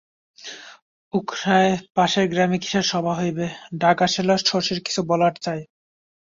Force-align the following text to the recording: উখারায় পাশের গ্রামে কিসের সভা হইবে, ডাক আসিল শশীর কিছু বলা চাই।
উখারায় 1.13 1.73
পাশের 1.95 2.25
গ্রামে 2.29 2.57
কিসের 2.57 2.85
সভা 2.91 3.13
হইবে, 3.15 3.45
ডাক 3.73 3.97
আসিল 4.01 4.29
শশীর 4.45 4.79
কিছু 4.85 5.01
বলা 5.03 5.27
চাই। 5.41 5.61